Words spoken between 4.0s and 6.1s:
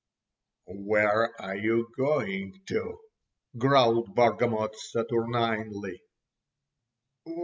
Bargamot saturninely.